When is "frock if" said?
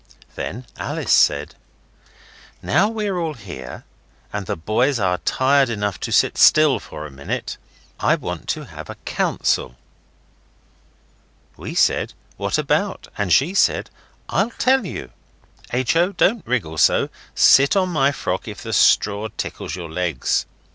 18.11-18.63